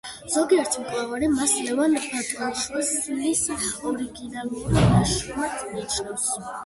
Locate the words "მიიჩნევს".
5.75-6.27